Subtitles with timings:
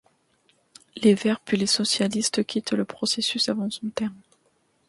[0.97, 4.17] Les Verts puis les socialistes quittent le processus avant son terme.